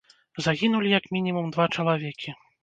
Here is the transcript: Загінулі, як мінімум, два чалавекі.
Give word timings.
Загінулі, 0.45 0.89
як 0.89 1.11
мінімум, 1.17 1.51
два 1.51 1.67
чалавекі. 1.67 2.35